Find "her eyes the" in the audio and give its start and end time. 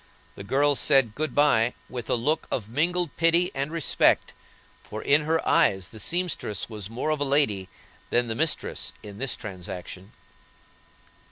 5.25-5.99